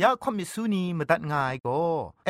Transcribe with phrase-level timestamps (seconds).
[0.00, 1.82] อยากคมิสูนีมาตัดง่ายก็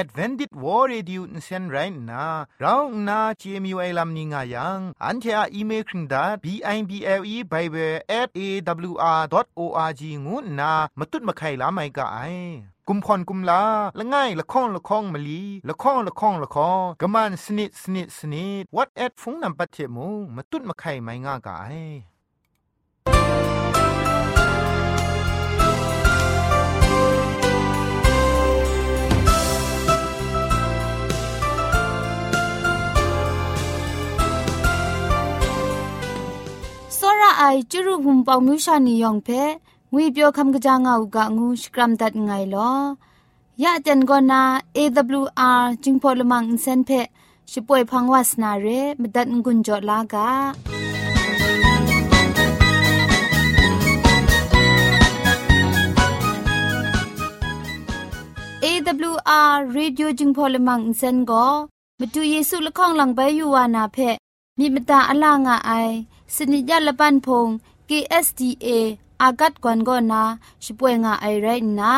[0.02, 1.76] Advented War Radio นเซนไร
[2.10, 2.24] น่ะ
[2.60, 8.40] เราหน้า CMU ไอลัมนิง่ายังอันเทออีเมลคิงดา b i b l e bible at a
[8.90, 9.22] w r
[9.58, 12.18] o r g งูน่ะมาตุ้ดมาไข่ลาไม่กะไอ
[12.88, 13.62] กุมพรกุมลา
[13.98, 21.76] ละง่ายละค้องละค้องมะลีละค้องละค้องละค้องกะมันสนิดสนิดสนิด what at ฟงนำปัจเจมูมาตุ้ดมาไข่ไม่ง่ากาย
[37.40, 39.28] ไอจุรุภุมปองมิวชานียองเพ
[39.92, 42.72] งุยเปียวคำกะจางเอากะงูสกรัมดัดไงลอ
[43.62, 44.42] ยะเจนกอนา
[44.76, 46.90] AWR จิงพอลมังอินเซนเพ
[47.52, 48.66] ช่วยพังวาสนาเร
[49.00, 50.28] มดัดงุนจอลากา
[58.60, 58.66] เอ
[59.12, 61.46] วอาร์เรดิโอจึงพอลมังอินเซนก็
[61.98, 63.98] มาดูเยซูละข้องหลังใบยูวานาเพ
[64.58, 65.72] มีมตาอลางอไอ
[66.34, 67.48] สนิยะละปันพง
[67.88, 68.68] KSDA
[69.22, 70.22] อากัดกวนกอนา
[70.64, 71.48] ช่วยงาไอไร
[71.80, 71.92] นะ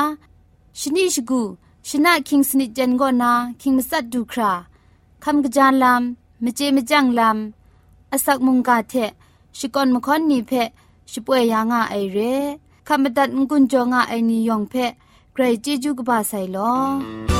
[0.78, 1.42] ชนิชกู
[1.88, 4.52] ชนะคิงสนิจันกอนาคิงมัสัดดูครา
[5.24, 8.94] คำกระจานลำมเจมจังลำอาศักมุงกาเท
[9.58, 10.52] ชิกอนมคอนนีเพ
[11.12, 12.18] ช่วยยางาไอเร
[12.86, 14.74] คำบัดงกุนจงาไอนิยองเพ
[15.32, 17.39] ไกรจิจูกบาไซลอ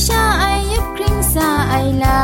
[0.00, 2.18] tu ai sha ai yup kring sa ai la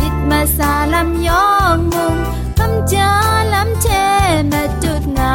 [0.00, 2.16] yit ma sa lam yong mum
[2.58, 3.08] kam cha
[3.52, 4.04] lam che
[4.50, 5.34] ma tut nga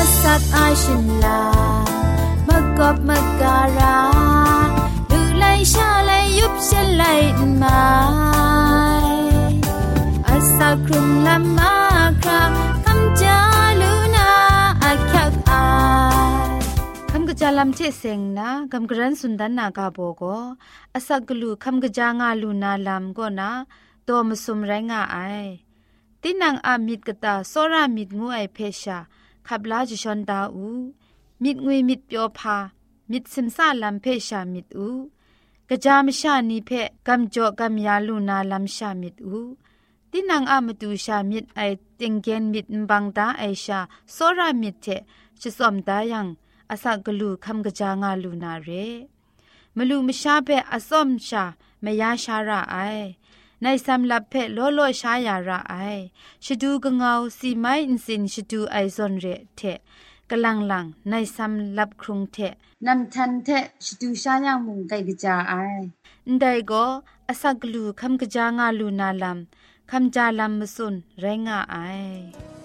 [0.00, 1.40] asat ai shin la
[2.46, 3.96] magop magara
[5.10, 7.22] tu lai sha lai yup sha lai
[7.62, 9.18] mai
[10.34, 11.69] asa krum lam ma
[17.49, 20.23] ลัมเชเซงนะกัมกรันสุนดันนากาโบโก
[20.93, 23.49] อาศักลูคัมกจางาลูนาลัมก็นะ
[24.07, 25.17] ตัวมสุมไรงาไอ
[26.21, 28.97] ตินังอามิดกตาโซรามิดงูไอเพชา
[29.47, 30.67] ขับลาจิชอนดาอู
[31.43, 32.57] มิดงุยมิดเปียวพา
[33.11, 34.89] มิดซิมซาลัมเพชามิดอู
[35.69, 36.71] กะจามชานีเพ
[37.07, 39.39] กัมจ่อกัมยาลูนาลัมชามิดอู
[40.11, 41.61] ตินังอามาตูชามิดไอ
[41.99, 43.79] ติงเกนมิดบังตาไอชา
[44.13, 44.85] โซรามิดเท
[45.39, 46.27] ชิสอมตายัง
[46.72, 48.86] အစကလူခမ်ကကြငါလူနာရဲ
[49.76, 51.44] မလူမရှားဘက်အစော့မရှာ
[51.84, 53.06] မရရှာရအိုင်
[53.64, 56.02] နိုင်ဆမ်လပ်ဖက်လောလောရှားရရအိုင်
[56.44, 59.78] ရှဒူကငေါစီမိုင်းစင်ရှဒူအိုင်ဇွန်ရဲထက်
[60.30, 62.54] ကလန်လန်နိုင်ဆမ်လပ်ခရုံထက်
[62.86, 65.82] နမ်ထန်ထက်ရှဒူရှာယံမုန်ကြိုက်ကြအိုင်
[66.42, 66.90] ဒိုင်ကို
[67.30, 69.38] အစကလူခမ်ကကြငါလူနာလမ်
[69.90, 72.59] ခမ်ကြလမ်မစွန်ရဲငါအိုင်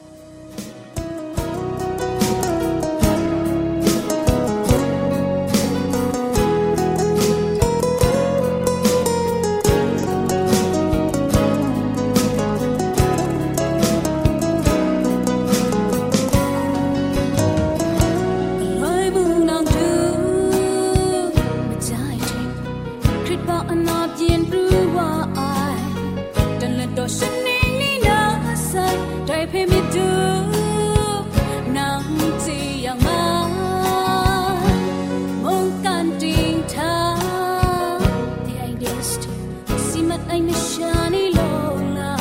[39.90, 42.14] Simat ay nasya nilawla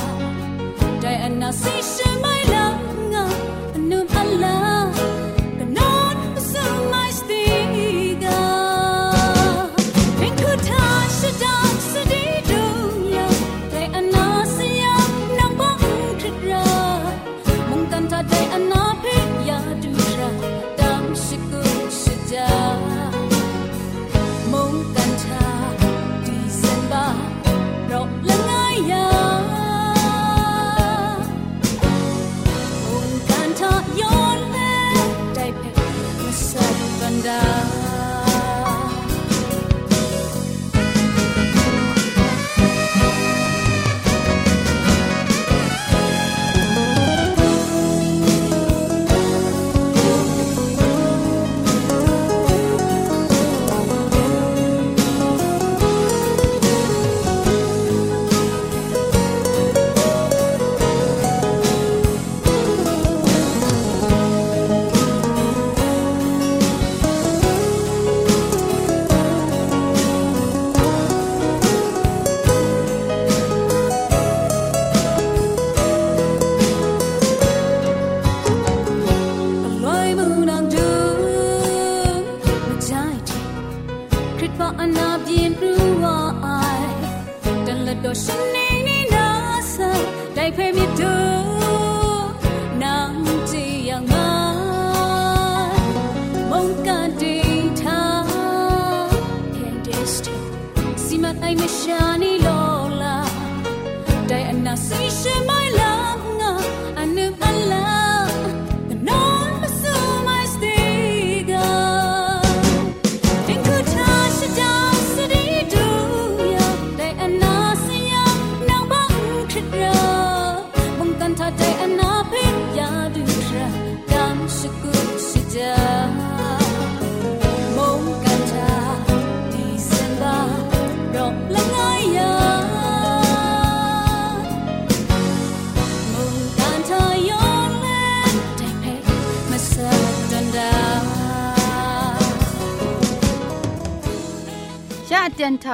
[1.02, 1.70] Dahil nasa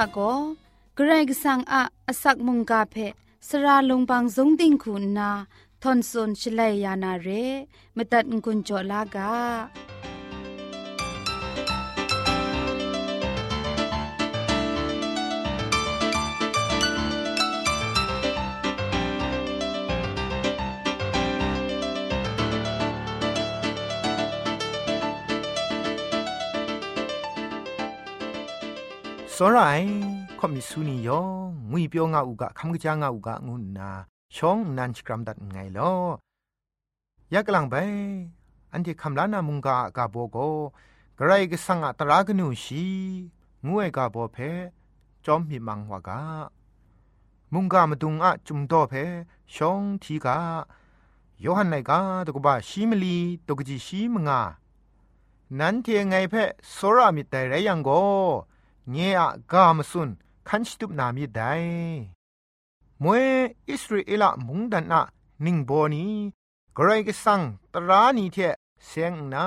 [0.00, 0.18] ะโก
[0.96, 2.96] เกรกสังอะอสักมุงกาเพ
[3.48, 5.30] สระลงบางสงติงคุณนา
[5.82, 7.28] ทอนซนชลัยยานาเร
[7.96, 9.32] มตัดกุญจลากา
[29.40, 29.88] စောရိုင်
[30.38, 31.26] ခေါမီဆူနီယော
[31.70, 33.90] ငွေပြောငါဥကခမ်ကကြာငါဥကငုနာ
[34.36, 35.80] ช่องนันสกรัมดัดไงล
[37.30, 37.74] อยากลังไป
[38.72, 40.38] อันที่คำลานามุงกากาโบโก
[41.18, 42.86] กระไรก็สังอัตรากนูชี
[43.66, 44.38] งวยกาโบเพ
[45.24, 46.20] จอมมีมังวากา
[47.52, 48.94] มุงกามาดุงอะจุมโตเพ
[49.54, 50.38] ช่องทีกา
[51.40, 54.40] โยฮันไนกาตกบะชีมลีตกจิชีมงา
[55.58, 56.34] นั้นเทียงไงเพ
[56.72, 57.90] โซรามิแต่ไรยังโก
[58.89, 59.19] เงีย
[59.51, 60.09] กามสุน
[60.47, 61.53] คันชิตุบนามิได้
[63.03, 63.25] มวย
[63.69, 65.01] อิสราเอลมุงดันอะ
[65.45, 66.05] นิงโบนี
[66.75, 67.41] ไกรก็สัง
[67.73, 68.37] ตรานีเท
[68.85, 69.45] เสียงนา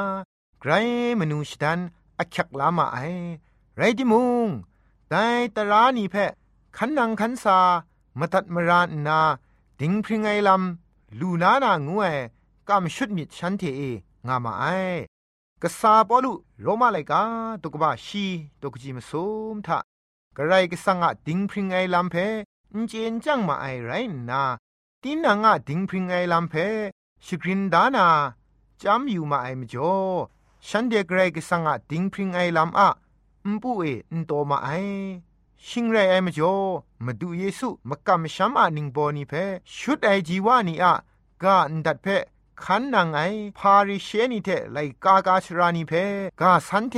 [0.61, 0.71] ไกร
[1.19, 1.79] มนูชดัน
[2.19, 2.99] อักขักลามาไอ
[3.77, 4.49] ไรดิมุง
[5.09, 5.25] แต่
[5.57, 6.17] ตรานีเพ
[6.77, 7.59] ขันนังขันซา
[8.19, 9.21] มาตัดมรานนา
[9.81, 12.17] ดิงพริงไอลำลูนานางวย
[12.69, 13.83] กำชุดมิดฉันเทเอ
[14.27, 14.65] งามาไอ
[15.67, 16.33] กษาปอลุ
[16.63, 17.23] โรมาไลกา
[17.63, 18.27] ตุกบาชี
[18.61, 19.25] ตุกจิมซุ
[19.55, 19.79] มทะ
[20.37, 22.15] กระไรกสังอะดิงพริงไอลัมเพ
[22.73, 23.93] อินเจนจังมาไอไร
[24.31, 24.43] นา
[25.03, 26.55] ตินนางอะดิงพริงไอลัมเพ
[27.25, 28.07] ชิกรินดานา
[28.83, 29.95] จำอยู่มาไอมจ่อ
[30.69, 32.89] ฉันเดกไรกสังอะดิงพริงไอลัมอะ
[33.53, 34.69] มปุเออินโตมาไอ
[35.67, 36.57] ชิงไรไอมจ่อ
[37.05, 39.33] มาดูเยซูมากำช้ำอะนิงบอนีเพ
[39.77, 40.93] ชุดไอจีวานีอะ
[41.43, 42.09] กาอันดัดเพ
[42.63, 43.21] ขันนางไอ
[43.59, 45.93] พาริเชนีเทไลกากาชรานีเพ
[46.41, 46.95] กาสันเท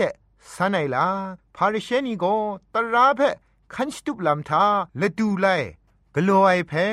[0.55, 1.07] สันไอลา
[1.57, 2.25] พาริเชนีโก
[2.75, 3.21] ตราเพ
[3.75, 4.65] คันสตุบลำทา
[5.01, 5.47] ละดูไล
[6.15, 6.89] กลัวไอแพ้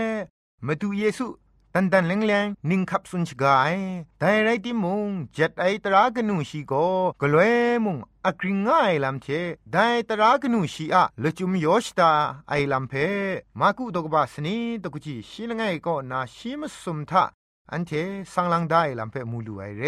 [0.66, 1.28] มาดูเยซู
[1.74, 3.76] ตันตันแรงแรงนิ่งขับสุนชกาย
[4.20, 6.74] แต่ไรที่มุงเจ็ดไอตรากนูชีโก
[7.22, 7.44] กลัว
[7.86, 9.28] มุงอักริงง่ายลำเช
[9.74, 12.12] ได้ตรากนูชีอะละจุมโยชตา
[12.50, 12.94] ไอลำเพ
[13.60, 17.24] มากุตกบาสนีตกุจีชีลงไงก็นาชีมสุมทะ
[17.72, 17.92] อันเท
[18.34, 19.84] สังลังได้ลำเพมูลูไอเร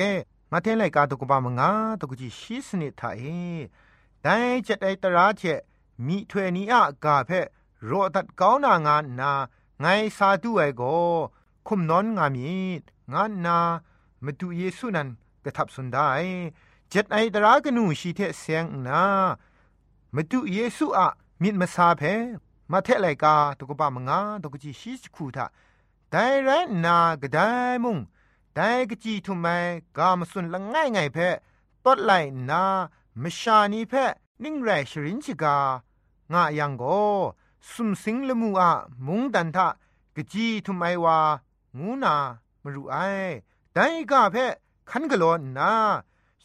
[0.51, 3.21] มาเทไลกาตกบามงาตกุจีชีสนิทาเอ
[4.21, 5.41] แต่เจ็ดไอตราเช
[6.05, 7.31] มีถ้วยนี้อะกาเพ
[7.85, 9.31] โรตัดก้าวนางานนา
[9.79, 9.85] ไง
[10.17, 10.81] ซาดูไอโก
[11.67, 12.49] คุมนอนงามี
[13.13, 13.57] งานนา
[14.23, 15.07] มาดูเยซูนัน
[15.43, 16.07] กระทับสุนได้
[16.89, 19.01] เจ็ดไอตรากนูชีเทเสียงนา
[20.15, 21.07] มาดูเยซูอะ
[21.41, 22.01] มิดมาซาเพ
[22.71, 25.45] มาเทไลกาตกบะมงาตกจีชีสคูทา
[26.11, 26.49] แต่ไร
[26.85, 27.39] นากระได
[27.83, 27.97] มุง
[28.53, 29.47] แต่กจีทุไม
[29.97, 31.17] กามสุนละง่ายไงเพ
[31.85, 32.11] ตดไล
[32.49, 32.63] นา
[33.21, 33.93] มชานีเพ
[34.43, 35.57] นิ่งไรชรินชิกา
[36.33, 36.83] งะยังโก
[37.71, 38.71] สุมสิงละมูอะ
[39.05, 39.67] มุงดันทะ
[40.15, 41.17] กจีทุไมวา
[41.77, 42.15] งูนา
[42.63, 42.95] มรุไอ
[43.73, 43.77] ได
[44.11, 44.35] กะเพ
[44.89, 45.23] คันกะโล
[45.57, 45.71] นา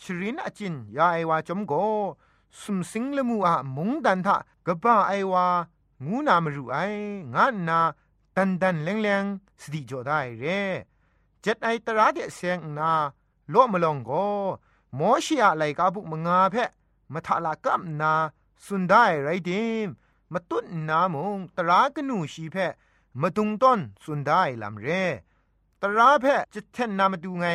[0.00, 1.72] ชรินอจินยาไอวาจมโก
[2.60, 4.36] สุมสิงละมูอะมุงดันทะ
[4.66, 5.46] กะบ้าไอวา
[6.04, 6.76] งูนามรุไอ
[7.34, 7.80] งะนา
[8.36, 9.24] ดันดันแรงแรง
[9.62, 10.60] สติจอได้เร่
[11.42, 12.92] เจ็ดไอตราเดเสียงนา
[13.50, 14.10] โลมลองโก
[14.98, 16.56] มอชิอะไลกาบุกมงาเพ
[17.12, 18.12] มาทะละกัมนา
[18.64, 19.50] สุนได้ไรเด
[19.86, 19.88] ม
[20.32, 22.56] มาตุนนามงตรากนูชีเพ
[23.20, 24.88] มาตุงต้นสุนได้ลำเร
[25.80, 27.46] ตราเพจะเทนนามาดูไง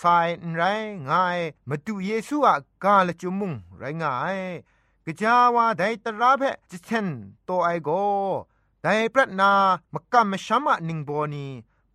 [0.00, 0.62] สายไร
[1.08, 1.38] ง่าย
[1.68, 4.38] มาดูเยซูอะกาละจุมุงไรง่าย
[5.04, 7.06] กะจาวาไดตราเพจะเทน
[7.44, 7.90] โตไอโก
[8.84, 9.52] ไดปรัตนา
[9.94, 11.46] มกัมมชัมะนิงโบนี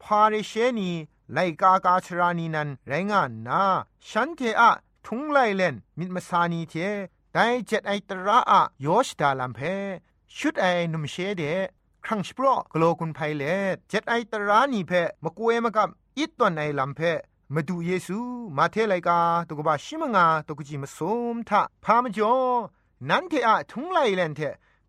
[0.03, 0.91] พาริเชนี
[1.33, 3.63] ไลกากาชรานีนันไรงานนา
[4.07, 4.71] ฉันเทอะ
[5.05, 6.73] ทุงไลเลนมิดมาสานีเท
[7.33, 9.59] ไดเจ็ดไอตระอะโยชดาลัมเพ
[10.35, 11.43] ชุดไอนุมเชเด
[12.05, 13.43] ครั้งสปรอกโลกุนไพเล
[13.89, 14.91] เจ็ดไอตรานีเพ
[15.23, 17.01] มกวยมกับอิตตันไอลัมเพ
[17.53, 18.19] มาดูเยซู
[18.57, 20.97] มาเทไลกาตุกบาชิมงาตุกจิมส
[21.33, 22.35] มทะพามจ่อ
[23.09, 24.41] นันเทอะทุงไลเลนเท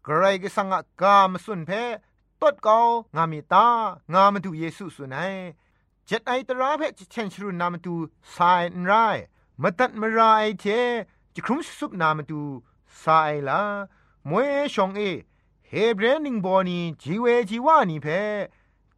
[0.06, 1.70] กรกสังกามสุนเพ
[2.40, 2.78] ตดกา
[3.16, 3.66] งามิตา
[4.12, 5.34] งามาดูเยซูสุนัย
[6.06, 7.94] เจ็ดไอตราเพจเชนชรุนามาดู
[8.34, 8.92] สายนไร
[9.62, 10.20] มาตัดมาไร
[10.60, 10.64] เท
[11.34, 12.42] จะครุมสุบนามาดู
[13.02, 13.60] สายลา
[14.28, 15.00] มวยชองเอ
[15.68, 18.06] เฮเบรนิงบอนีจีเวจีวานีเพ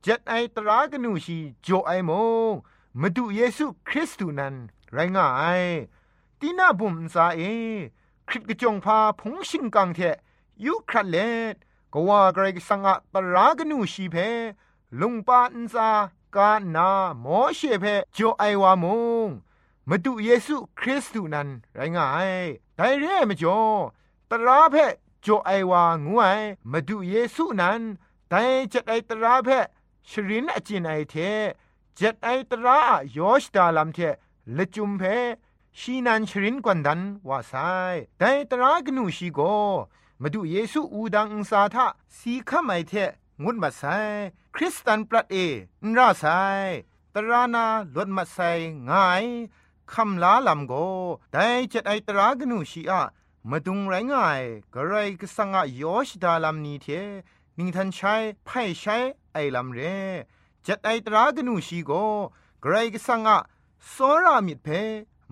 [0.02, 2.10] เจ็ดไอตรากนูชีโจไอโม
[3.00, 4.54] มาดูเยซูคริสต์นั้น
[4.92, 5.26] ไรง่า
[5.60, 5.62] ย
[6.40, 7.40] ตีน่าบุมซาเอ
[8.28, 10.00] คริสกจงพาพงชิงกังเท
[10.66, 11.16] ยุครัดเล
[11.52, 11.54] ด
[11.92, 14.16] ก็ว่าไกรสังอะตรากนูชีเพ
[15.00, 15.90] ลุงปาอินซา
[16.36, 16.90] กานา
[17.20, 17.26] โม
[17.56, 18.84] เชเพโจไอวาม
[19.26, 19.28] ง
[19.88, 22.30] มาดูเยซูคริสต์นั้นไรง่าย
[22.76, 23.60] แต่เร่ไม่จอ
[24.30, 24.76] ตราเพ
[25.24, 26.40] จอไอวางวย
[26.70, 27.80] มาดูเยซูนั้น
[28.28, 29.48] แต่จัดไอตราเพ
[30.10, 31.14] ชรินอจินไอเท
[31.98, 32.78] จัดไอตรา
[33.16, 33.98] ยอชดาลัมเท
[34.56, 35.02] ละจุมเพ
[35.78, 37.54] ชีนันชรินกวนดันว่าไซ
[38.18, 39.40] แต่ตรากนูชีโก
[40.22, 41.86] มาดูเยซูอูดังอุสาทะ
[42.18, 42.92] สีขมไอเท
[43.42, 43.82] งุดมาไซ
[44.54, 45.36] คริสตันปรัดเอ
[45.84, 46.24] นราไซ
[47.14, 47.64] ตรานา
[47.96, 48.38] ลดมาไซ
[48.90, 49.24] ง่าย
[49.92, 50.72] คำลาลำโก
[51.32, 53.02] แต่จัดไอตรากนูชีอะ
[53.50, 54.42] มาดุงไรง่าย
[54.74, 56.86] ก็ไรก็สังอายอชดาลำนี้เท
[57.58, 58.96] นิงทันใช้ไพ่ใช้
[59.32, 59.80] ไอลำเร
[60.66, 61.92] จัดไอตรากนูชีโก
[62.64, 63.38] กไรก็สังอา
[63.90, 64.68] โซรามิดเพ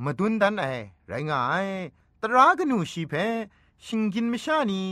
[0.05, 0.67] มาดุนดันไอ
[1.09, 1.69] ไรง่าย
[2.23, 3.15] ตรากนูชีเพ
[3.85, 4.83] ชิงกินม่ชานี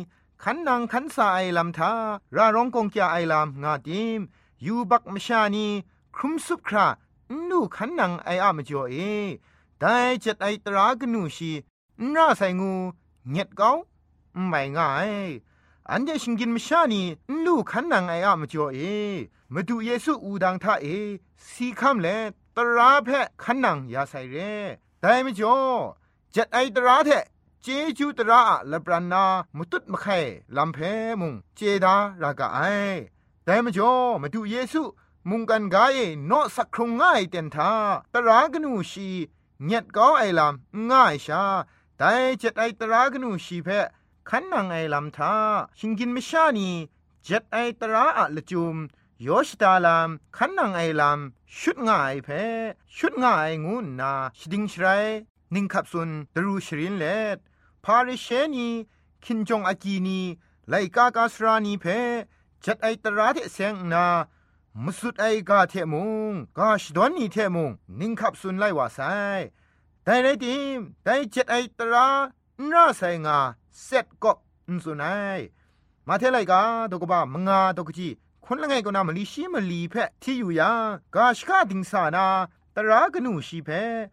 [0.42, 1.92] ขันนางขันสาไอลำทา
[2.36, 4.20] ราร้องกงกยไอลำงาดิม
[4.66, 5.66] ยูบักมิชานี
[6.16, 6.86] ครุมสุบครา
[7.48, 8.96] นูขันนางไออะมจ่อเอ
[9.80, 11.52] ได้จัดไอตรากนูชี
[12.14, 12.72] น่าใส่งู
[13.30, 13.70] เงียดเกา
[14.48, 15.10] ไม่ง่าย
[15.90, 17.02] อันเดชิงกินมชานี
[17.44, 18.78] ลูกขันนังไออะมจ่อเอ
[19.52, 20.86] มาดูเยซูอูดังท่าเอ
[21.50, 22.08] สีคำเล
[22.56, 23.08] ตราแพ
[23.42, 24.36] ขันนังยาใส่เร
[25.00, 25.56] แต่ไม่จ่อ
[26.34, 27.10] จัดไอตราเท
[27.68, 29.24] เจจูตระละปรานา
[29.56, 30.18] มุตุดมะไข่
[30.56, 30.78] ลำเพ
[31.20, 32.58] มุงเจดารากาไอ
[33.44, 33.92] แต่มจ่อ
[34.22, 34.82] มาดูเยซู
[35.28, 37.72] มุงกันกายโนสักครงง่ายเต็นทา
[38.14, 39.08] ตรากนูชี
[39.64, 41.44] เงียดก้าไอลำง่ายชา
[41.98, 43.68] แต่เจ็ดไอตรากนูชีเพ
[44.28, 45.34] ขันนังไอลำทา
[45.78, 46.70] ชิงกินไม่ชานี
[47.24, 48.76] เจ็ดไอตราอะละจุม
[49.22, 52.28] โยชตาลามขันนังไอลำชุดง่ายเพ
[52.96, 54.86] ชุดง่ายงูนาชดิงชไร
[55.54, 57.06] นิงขับสุนตรูชรินเล
[57.36, 57.38] ด
[57.88, 58.68] พาริเชนี
[59.24, 60.20] คินจงอากีนี
[60.68, 61.84] ไลกากาสรานีเพ
[62.64, 64.06] จัดไอตราเทเซงนา
[64.84, 69.00] มุสุดไอกาเทมุงกาชดอนนีเทมุงนิงขับสุนไลวาไซ
[70.04, 72.06] แต่ในทีมแต่เจ็ดไอตรา
[72.72, 73.38] น่าใส่งา
[73.82, 74.32] เสร็จก็
[74.66, 75.40] อุนสุนัย
[76.06, 78.08] มาเทไลกาตกบ้ามงาตกจี
[78.44, 80.70] คนละไงก็นามลีชีมลีเพที่อยู่ยา
[81.14, 82.26] กาชกาดิงสานา
[82.74, 83.70] ตรากนูชีเพ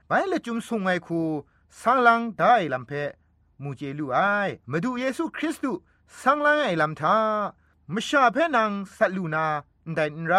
[0.07, 1.21] ไปละจุมสุงไงคู
[1.79, 2.93] สังลังได้ลำเพ
[3.61, 4.17] มูเจลูไอ
[4.71, 5.81] มาดูเยซูคริสต์
[6.21, 7.17] สังลังไอลำทา
[7.93, 9.45] มชาเพนังสัตลูนา
[9.95, 10.33] ได้ไร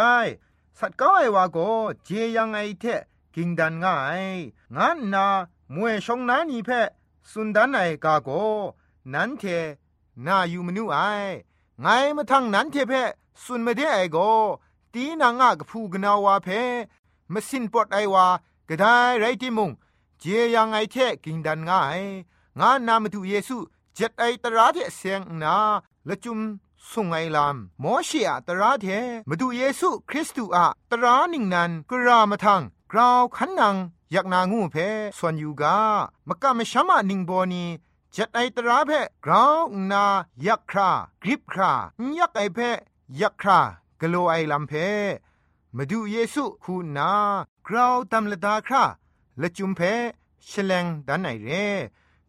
[0.79, 1.59] สัตก้าไอวาโก
[2.05, 2.85] เจยังไอเท
[3.35, 4.25] กิงดันง่าย
[4.77, 5.27] งั้นนา
[5.75, 6.71] มวยชงนานีเพ
[7.31, 8.29] สุนดันไอกาโก
[9.13, 9.43] นันเท
[10.27, 10.99] นาอยู่มนุไอ
[11.81, 12.93] ไงมาทังนันเทเพ
[13.43, 14.19] สุนไม่ได้ไอโก
[14.95, 16.49] ตีนางากพูกนาวาเพ
[17.33, 18.27] มาสินปดไอวา
[18.69, 19.71] กระได้ไรที่มุง
[20.21, 22.01] เจยังไอเทกิงดันง่าย
[22.61, 23.57] งานนามาดูเยซู
[23.95, 25.57] เจ็ดไอตราเทเสียงนา
[26.09, 26.41] ละจุม
[26.91, 28.87] สุงไอลามโมเชียตราเท
[29.29, 33.77] มาดูเยซูคริสต์อะตรานิงนันกรามาทังกราวขันนัง
[34.13, 34.77] อยากนางูเพ
[35.19, 35.79] ส่วนอยู่กา
[36.29, 37.65] มกะมชามะนิงโบนี
[38.15, 38.91] จัดไอตราเพ
[39.25, 40.05] กราวนา
[40.47, 40.91] ยักครา
[41.23, 41.73] กริบครา
[42.19, 42.59] ยักไอเพ
[43.21, 43.61] ยักครา
[44.01, 44.73] กโลไอลำเพ
[45.77, 47.11] มาดูเยซูคูนา
[47.67, 48.85] กราวตำละดาครา
[49.41, 49.81] ละจุมเพ
[50.51, 51.51] ชลงดันไหนเร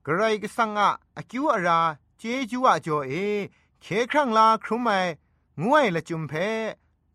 [0.07, 1.79] กรายกสังอะอคิวอารา
[2.17, 3.13] เจจูอะจ่อเอ
[3.81, 4.89] เคครั้งลาครุมไม
[5.61, 6.33] งวยละจุมเพ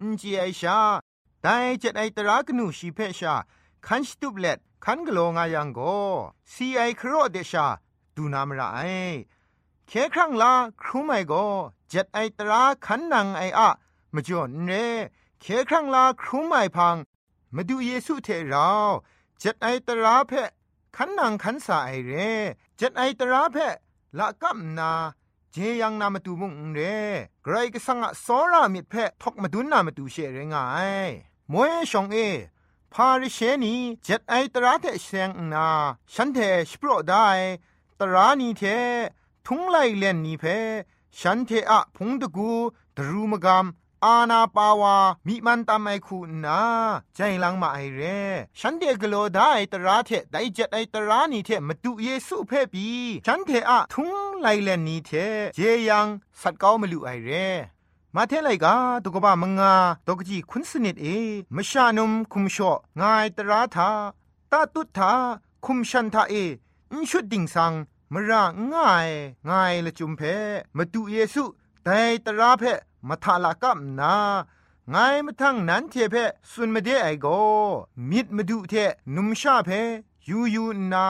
[0.00, 0.78] อินจีไอชา
[1.42, 3.34] แต่จัดไอตรากนูชีเพชา
[3.86, 5.80] คันสตุบเล็ดคันกโลงายังโก
[6.52, 7.66] ซีไอครอเดชา
[8.14, 8.80] ดูนามระไอ
[9.88, 11.32] เคครั้งลาครูไมโก
[11.92, 13.68] จัดไอตราคันนังไออะ
[14.14, 14.72] มจ่อนเร
[15.40, 16.96] เคครั้งลาครูไมพัง
[17.54, 18.70] มาดูเยซูเทเรา
[19.42, 20.32] จัดไอตราเพ
[20.96, 22.12] คันนังคันสาไอเร
[22.78, 23.56] จัดไอตราเพ
[24.18, 24.92] ละกัมนา
[25.52, 26.80] เจยังนามาตูมุงเร
[27.42, 30.64] ไกรก็สังะสอรามิดเพทอกมาดุนนามาตูเชเรงา
[31.08, 31.10] ย
[31.52, 32.16] มวยชองเอ
[32.92, 35.68] พาริเชนีเจ็ดไอตราเทเซงนา
[36.14, 36.38] ฉันเท
[36.70, 37.26] สโปรได้
[38.00, 38.62] ตรานีเท
[39.46, 40.44] ทุงไลเล่นนีเพ
[41.18, 42.50] ฉันเทอะพงตะกู
[42.96, 43.66] ดรูมกาม
[44.04, 46.60] อาณาปาวามีมันตามไอคูนา
[47.14, 48.00] ใจลังมาไอเร
[48.58, 52.86] ฉันเดกโลได้ตราเทไดเจ็ดไอตรานีเทมาดูเยซูเพ่ปี
[53.26, 55.10] ฉันเทอะทุงไลเลนนีเท
[55.54, 56.06] เจยัง
[56.40, 57.30] สัตก้ามาลูไอเร
[58.14, 59.74] มาเทไลกาตุกบะมงา
[60.06, 61.06] ตกจีคุณสนิดเอ
[61.56, 63.90] มชานุมคุมชองายตราทา
[64.52, 65.12] ตาตุทา
[65.64, 66.34] คุมชันทาเอ
[66.92, 67.72] อินชุดดิ่งสัง
[68.12, 68.42] มระ
[68.72, 69.08] ง่าย
[69.48, 70.20] ง่ายละจุมเพ
[70.76, 71.44] มาดูเยซู
[71.84, 72.64] แต่ตราเพ
[73.08, 74.14] มาทาลากับนา
[74.90, 76.14] ไงมาทั้งนั้นเทเพ
[76.50, 77.26] สุนมาเดไอโก
[78.10, 78.74] มิดมาดูเท
[79.14, 79.70] นุมชาเพ
[80.28, 81.04] ยูยูนา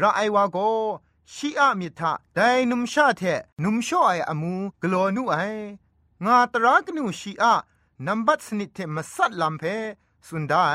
[0.00, 0.58] ระไอวาโก
[1.34, 2.38] ชีอะมิทาได
[2.70, 3.22] นุมชาเท
[3.62, 5.36] นุมชอไออมูกลอนุไอ
[6.24, 7.54] งาตรากนูชีอะ
[8.06, 9.64] นัมบัตสนิทเทมาสัตลัมเพ
[10.26, 10.66] สุนได้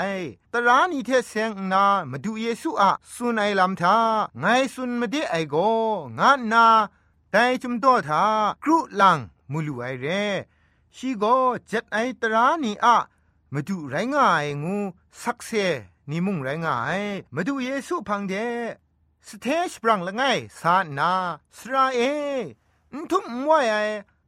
[0.54, 3.98] ตรานีเทเซงนามาดูเยซูอะสุนไอลัมทา
[4.40, 5.56] ไงสุนมาเดไอโก
[6.20, 6.68] งานา
[7.32, 8.24] แต่จุมโตทา
[8.64, 9.18] กรุลัง
[9.52, 10.08] มูลูไอเร
[10.98, 11.26] ชีโก
[11.68, 12.98] เจ็ดไอตรานีอะ
[13.54, 14.78] มาดูไรง่ายงู
[15.22, 15.50] สักเซ
[16.10, 17.02] นิมุงไรง่าย
[17.36, 18.34] มาดูเยซูพังเด
[19.28, 20.22] สเทชปรังละไง
[20.62, 21.12] สานา
[21.58, 22.00] สราเอ
[23.12, 23.76] ทุมมวยไอ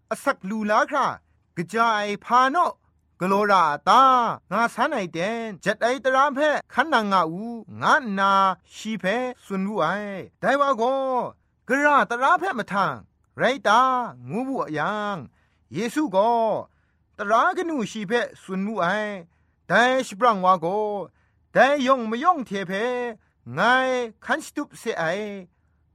[0.09, 1.07] อสักลูลาครา
[1.57, 2.57] กระจายพาโน
[3.19, 4.03] กโลราตา
[4.51, 6.39] งาสันไอเดนจัดไอตรามเพ
[6.73, 7.45] ขันนางาอู
[7.81, 8.31] งานา
[8.75, 9.05] ชีเพ
[9.45, 9.85] สุนรูไอ
[10.39, 10.83] ไดว่าโก
[11.67, 12.93] กระตราเพมาทาง
[13.37, 13.81] ไรตา
[14.29, 15.17] งูบุยัง
[15.73, 16.29] เยซูก็
[17.17, 18.85] ตรากนูชีเพสุนมูไอ
[19.67, 20.65] แต่สปรังวาโก
[21.53, 22.71] แต่ยองไม่ยองเทเพ
[23.53, 23.59] ไง
[24.25, 25.03] คันสตุปเสไอ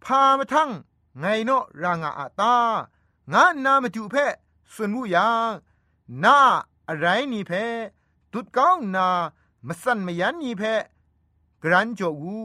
[0.04, 0.70] พามาทั้ง
[1.18, 2.54] ไงเนาะรางอาตา
[3.32, 4.14] งานนามาจูเพ
[4.72, 5.50] สุนมูยัง
[6.24, 6.38] นา
[6.88, 7.52] อะไรนี่เพ
[8.32, 9.08] ตุดก้องนา
[9.66, 10.62] มาสันมายันนี่เพ
[11.62, 12.38] กรันจกู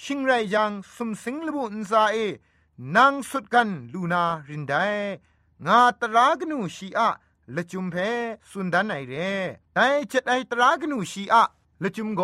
[0.00, 2.16] ชิงไรยังสมสิงลบุนซาเอ
[2.96, 4.74] นางสุดกันลูนารินได
[5.66, 7.08] งาตรากนูชีอะ
[7.54, 7.96] ละจุมเพ
[8.50, 9.14] สุนดันไอเร
[9.74, 11.42] ไดเจ็ดไอตรากนูชีอะ
[11.82, 12.22] ละจุมโก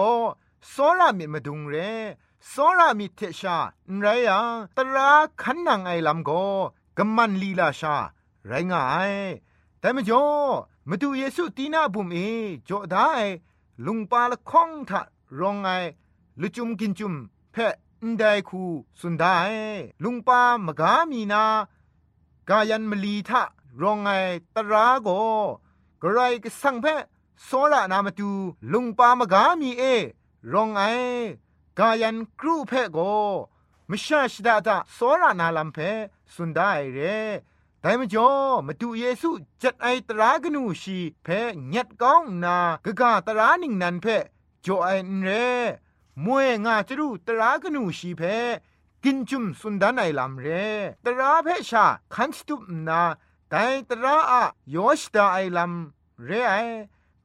[0.69, 1.75] โซรามิมาดุงเร
[2.49, 3.57] โซรามิเทชา
[4.01, 6.31] ไรยังตราขันนางไอลำโก
[6.99, 7.97] กำมันลีลาชา
[8.47, 9.13] ไรงาย
[9.81, 10.25] แต่มจ่อ
[10.89, 12.19] มาดูเยซูตีนาบุมเอ
[12.69, 13.11] จ่อได้
[13.87, 15.01] ลุงปาละข้องทะ
[15.39, 15.69] รองไง
[16.41, 17.15] ลุจุมกินจุม
[17.53, 17.75] เพะ
[18.11, 18.63] นไดคู
[19.01, 19.37] สุนได้
[20.05, 21.45] ลุงปามกามีนา
[22.51, 23.43] กายันมลีทะ
[23.83, 24.09] รองไง
[24.55, 25.09] ตราโก
[26.03, 26.87] กระไรก็สังเพ
[27.45, 28.31] โซระนามาดู
[28.73, 29.83] ลุงปามกามีเอ
[30.53, 30.81] รองไง
[31.79, 32.99] กายันครูเพโก
[33.91, 35.79] มชาชดาตาโซระนาลัมเพ
[36.35, 36.99] สุนได้เร
[37.81, 38.31] แต่มจ่อ
[38.67, 39.31] มาดูเยซู
[39.63, 41.29] จัดไอตรากนูชีเพ
[41.75, 44.07] ญัดก้องนากะกาตรานิงนันเพ
[44.65, 44.89] จ่อไอ
[45.23, 45.29] เร
[46.25, 48.23] มวยงาจรูตรากนูชีเพ
[49.09, 50.47] กินจุมสุนดานไอลำเร
[51.05, 53.03] ตราเพชาคันสตุปนา
[53.51, 54.43] แต่ตราอะ
[54.75, 56.55] ยอชตาไอลำเรไอ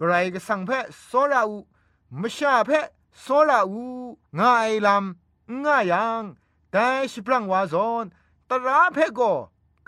[0.06, 0.70] ไรก็สังเพ
[1.06, 1.58] โซราอู
[2.22, 2.72] มชาเพ
[3.22, 3.84] โซราอู
[4.40, 6.24] งาไอลำงายัง
[6.72, 8.06] แต่สิปรังวาซอน
[8.50, 9.20] ตราเพโก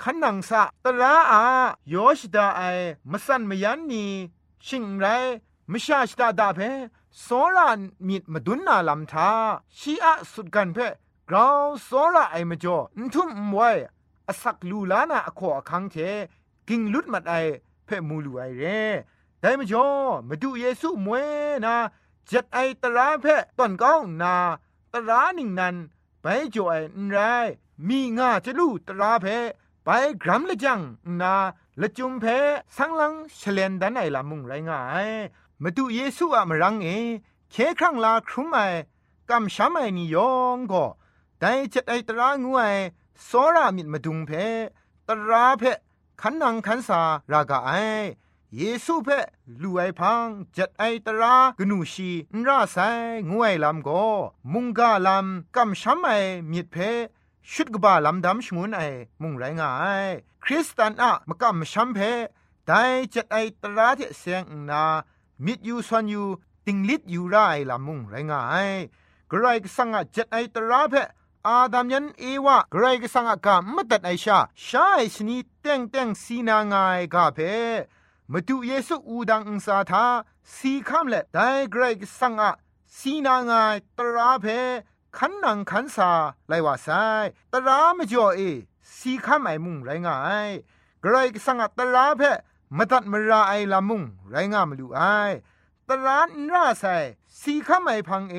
[0.02, 1.44] ขันนังสะตราอา
[1.94, 2.62] ยอชดาไอ
[3.12, 4.06] มสันมยันนี
[4.66, 5.06] ชิงไร
[5.72, 6.60] มชาชดาดาเพ
[7.22, 9.30] โซรานมิดมาดุนนาลำทา
[9.78, 10.80] ชีอะสุดกันเพ
[11.34, 13.70] กราวโซราไอมจ่อนทุ่มไว้
[14.28, 15.96] อสักลูลานาอขอคังเท
[16.68, 17.34] กิงลุดมัดไอ
[17.86, 18.82] เพ่มูลูไอเร่
[19.40, 19.88] แต่มจ่อ
[20.28, 21.28] มาดูเยซูมวย
[21.66, 21.76] นา
[22.30, 23.26] จัดไอตราเพ
[23.58, 24.36] ตอนก้องนา
[24.94, 25.76] ตราหนึ่งนั้น
[26.22, 27.18] ไปจ่อไอนไร
[27.88, 29.26] มีงาจะลู่ตราเพ
[29.84, 29.90] ไป
[30.24, 30.80] กรัมละจัง
[31.22, 31.36] นา
[31.82, 32.26] ละจุมเพ
[32.76, 35.10] สังลังเฉลนดันไอละมุงไรงาย
[35.62, 36.88] มาดูเยซูอะมรังเอ
[37.52, 38.60] เคครั้งลาครุมไอ
[39.30, 40.86] กำช้ำไอนิยองก็
[41.46, 42.76] แต่จัดไอตรางวย
[43.26, 44.32] โซรามิดมาดุงเพ
[45.08, 45.64] ตราเพ
[46.22, 47.02] ขันนังขันสา
[47.32, 47.72] รากาไอ
[48.56, 49.10] เยซูเพ
[49.62, 50.26] ลูไอพัง
[50.58, 52.78] จัดไอตรากนูชีนราไซ
[53.32, 54.04] งวยลำก็
[54.54, 56.10] มุงกาลำกำช้ำไอ
[56.52, 56.76] มิดเพ
[57.52, 58.82] ชุดกบาลำดำชงุนไอ
[59.22, 59.72] มุงไรงา
[60.06, 60.08] ย
[60.44, 62.00] คริสตันอะมกำช้ำเพ
[62.66, 62.82] แต่
[63.14, 64.84] จัดไอตราเทเสียงนา
[65.46, 66.24] มิดยูซอนยู
[66.66, 67.36] ติงลิดยูไร
[67.70, 68.70] ลามุงไรงาย
[69.32, 70.96] กรายกสังอาจัดไอตราเพ
[71.48, 77.40] อาดามยันเอวะกรกสังกามตัดไอชาชาไอชนีเต็งเต็งสีนางายกาเพ
[78.32, 80.06] มาดูเยซูอูดังอุสาทา
[80.56, 81.40] สีคำเละได
[81.74, 82.52] กรกสังอา
[82.98, 84.46] สีนางายตราเพ
[85.18, 86.12] ขันนังขันสา
[86.48, 86.88] ไลว่าไซ
[87.52, 88.42] ตรามจ่อเอ
[88.98, 90.50] สีคำไอมุงไรงาย
[91.04, 92.22] กรกสังอาตราเพ
[92.78, 95.02] มตัดมราไอลามุงไรงามลูไอ
[95.90, 96.86] ตรานราไซ
[97.40, 98.38] สีข้าไม่พังเอ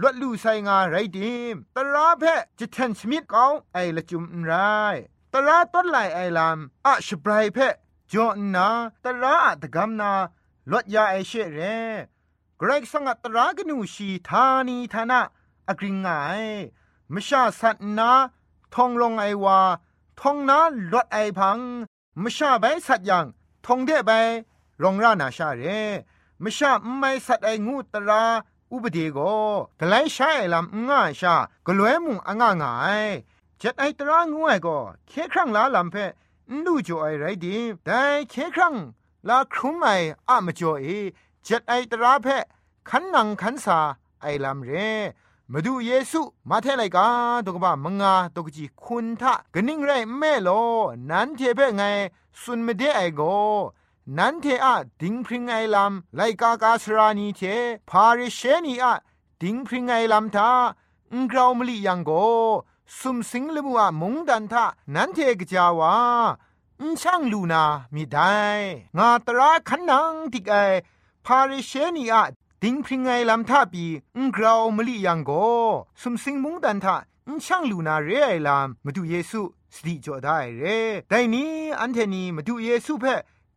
[0.00, 2.24] ลวดลู่ไซงาไรดิมตราเพ
[2.58, 4.52] จะแทนสมิดกองไอละจุมไร
[5.32, 7.58] ตราต้นไหลไอลามอะชบรายเพ
[8.12, 8.68] จอนนา
[9.04, 10.12] ตราอะตะกำนา
[10.70, 11.60] ลวดยาไอเชเร
[12.58, 15.20] เกรกสังตรากนูชีธานีธานะ
[15.68, 16.08] อกริงไง
[17.12, 18.10] มชาสัตนา
[18.74, 19.60] ทองลงไอวา
[20.20, 20.58] ทองนา
[20.92, 21.58] ลวดไอพัง
[22.22, 23.26] มชาใบสัตยัง
[23.66, 24.10] ทองเดใบ
[24.82, 25.62] รองรานาชาเร
[26.42, 28.24] มชาไม่สัตไองูตรา
[28.74, 29.18] อุปเดโก
[29.80, 31.34] กไลใช้ลำง่าชา
[31.66, 33.08] กลวยมุงอ่างง่าย
[33.60, 35.96] จ็ดไอตรางูไอก็เคครั้งลาลำเพ
[36.64, 38.74] นูจ่อไอไรดีแต่เคครั้ง
[39.28, 39.86] ลาครุมไอ
[40.28, 40.86] อะมจ่อเอ
[41.44, 42.26] เจ็ดไอตราเพ
[42.88, 43.78] ขันนังขันสา
[44.22, 44.70] ไอลำเร
[45.52, 47.06] มาดูเยซูมาเทไลกา
[47.46, 50.50] ตกบ้ามงาตกจีคุณทะกนิ่งไรแม่โล
[51.10, 51.82] นั้นเทเพ่ไง
[52.40, 53.22] สุนไม่ได้ไอโก
[54.18, 57.40] นั้นเทอะดิงพริงไอลำไลกากาสรานีเท
[57.90, 58.94] พาริเชนีอะ
[59.42, 60.50] ดิงพริงไอลำทา
[61.12, 62.10] อุงกราวมลียังโก
[62.98, 64.64] สุมสิงลมัวมงดันทะ
[64.94, 65.94] นั้นเทกจาวา
[66.80, 67.64] อุช่างลูนา
[67.94, 68.34] มีได้
[68.96, 70.54] งาตราขันนังติกไอ
[71.26, 72.24] พาริเชนีอะ
[72.62, 73.84] ดิงพริงไงลำท่าปี
[74.16, 75.30] อุงกราวมลียังโก
[76.00, 76.96] สุมสิงมงดันทะ
[77.28, 79.40] อุช่างลูนาเรไอลำมาดูเยซู
[79.74, 80.64] สติจอได้เร
[81.08, 83.04] แต่นี้อันเทนีมาดูเยซูเพ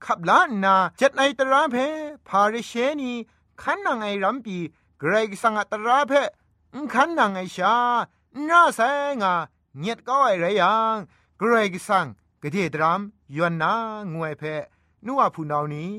[0.06, 1.76] ขับล้านนาจัดไอตราเพ
[2.28, 3.12] พาริเชนี
[3.62, 4.58] ขันนางไอรัมปี
[5.00, 6.14] เกรกสังตราเพ
[6.94, 7.76] ขันนางไอชา
[8.46, 8.80] หน่าแส
[9.22, 9.34] งา
[9.78, 10.96] เงียดก็ไอไรยัง
[11.38, 12.06] เกรกสัง
[12.42, 13.02] กะเทตราม
[13.36, 13.74] ยวนนา
[14.14, 14.44] งวยเพ
[15.06, 15.92] นัวผู้นานี้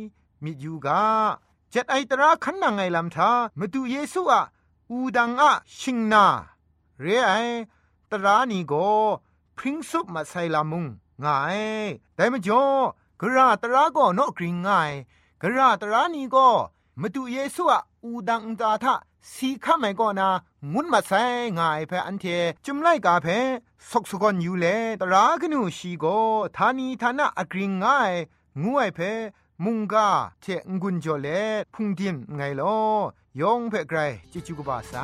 [0.42, 1.02] มิยูกา
[1.72, 4.42] จัดไอตราขันนางไอลำทามาดูเยซูอะ
[4.90, 6.26] อูดังอะชิงนา
[7.00, 7.32] เรไอ
[8.10, 8.72] ตรานีโก
[9.56, 10.84] พริ้งซุปมาใส่ลามุง
[11.24, 11.58] ง่าย
[12.14, 12.62] แต่มจ่อ
[13.20, 14.92] กระตระก็นอกริงง่าย
[15.42, 16.48] กระตระนี่ก็
[17.00, 18.94] มาดูเยซูอะอูดังตาทะ
[19.32, 20.28] สีข้าไม่ก็นา
[20.72, 21.22] งุนมาใส่
[21.58, 22.24] ง่ายเพออันเท
[22.64, 23.26] จุมไลกาเพ
[23.90, 24.66] สกสกอนอยู่เล
[25.00, 26.04] ตรากนูชีโก
[26.56, 28.12] ทานีทานะอกริงง่าย
[28.62, 28.98] งวยเพ
[29.64, 30.08] มุงกา
[30.40, 31.28] เทงกุนจอเล
[31.74, 32.76] พุงดินไงลอ
[33.40, 33.98] ยองเพไกร
[34.32, 34.94] จิจุกบาไซ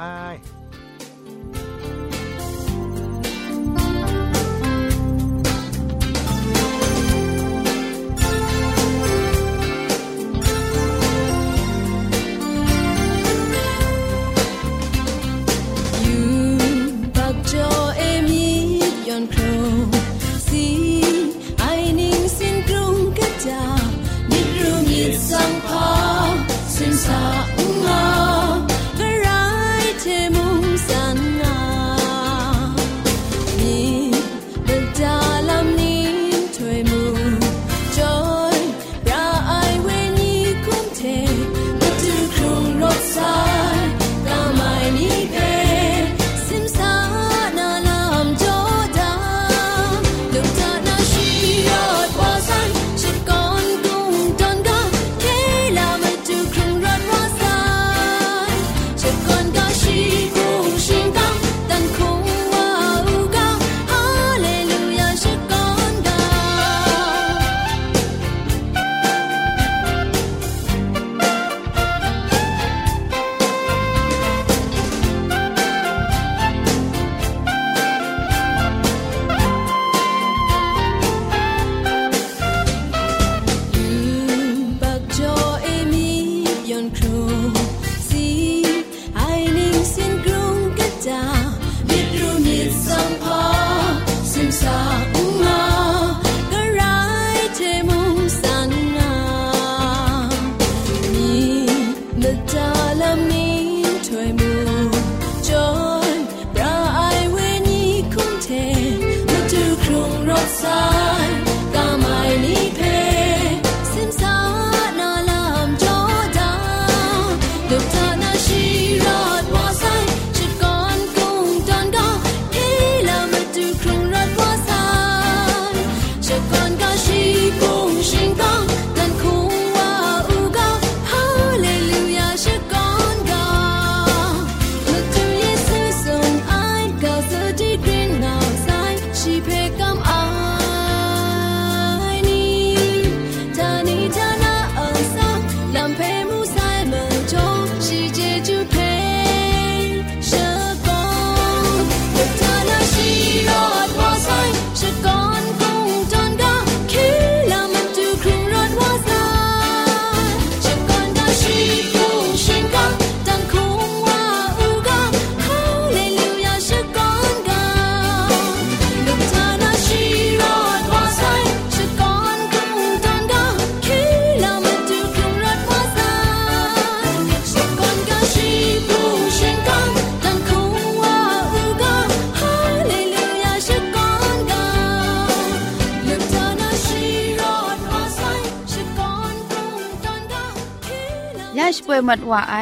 [191.75, 192.57] ชป่วยมัดว่าไอ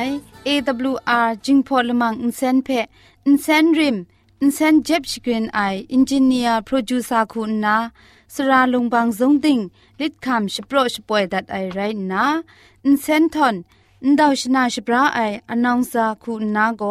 [0.46, 2.68] AWR จิงพอลมังอินเซนเพ
[3.26, 3.96] อินเซนริม
[4.40, 5.60] อินเซนเจ็บชกรีนไอ
[5.92, 7.76] อินจิเนียร์โปรดิวซาคุณนา
[8.34, 9.58] สราลงบางซงติง
[10.00, 11.80] ลิดคำชโปรชป่วยดัดไอไร
[12.12, 12.26] นะ
[12.84, 13.54] อินเซนทอน
[14.04, 16.82] นดาวชนาชปราไออนองซาคุณนาโก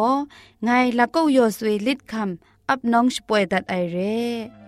[0.64, 4.62] ไงละก็ยอสวยลิดคำอับน้องชป่วยดัดไอเร่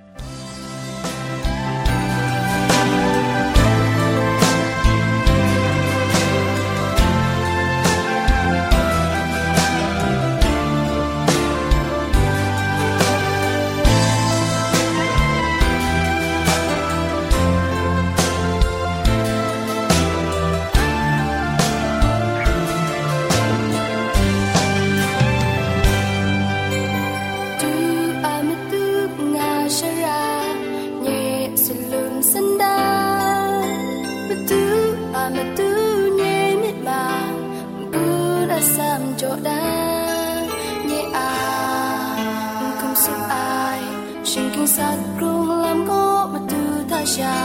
[44.76, 45.90] สักกรุงลำโก
[46.32, 47.36] มาดูทาชา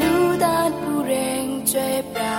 [0.00, 2.38] นูดาดผู้แรงจวยปรา